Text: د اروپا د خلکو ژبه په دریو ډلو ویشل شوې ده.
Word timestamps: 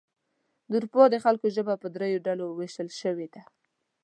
د 0.69 0.71
اروپا 0.77 1.03
د 1.09 1.15
خلکو 1.23 1.47
ژبه 1.55 1.73
په 1.81 1.87
دریو 1.95 2.23
ډلو 2.27 2.45
ویشل 2.59 2.89
شوې 3.01 3.27
ده. 3.33 3.41